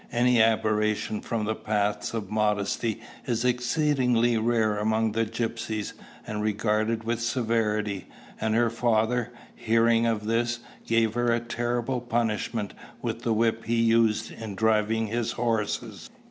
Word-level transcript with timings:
Any 0.11 0.41
aberration 0.41 1.21
from 1.21 1.45
the 1.45 1.53
paths 1.53 2.15
of 2.15 2.31
modesty 2.31 3.01
is 3.27 3.45
exceedingly 3.45 4.35
rare 4.35 4.79
among 4.79 5.11
the 5.11 5.27
gypsies, 5.27 5.93
and 6.25 6.41
regarded 6.41 7.03
with 7.03 7.21
severity; 7.21 8.07
and 8.39 8.55
her 8.55 8.71
father, 8.71 9.31
hearing 9.55 10.07
of 10.07 10.25
this, 10.25 10.57
gave 10.87 11.13
her 11.13 11.31
a 11.31 11.39
terrible 11.39 12.01
punishment 12.01 12.73
with 13.03 13.21
the 13.21 13.31
whip 13.31 13.65
he 13.65 13.79
used 13.79 14.31
in 14.31 14.55
driving 14.55 15.05
his 15.05 15.33
horses. 15.33 16.09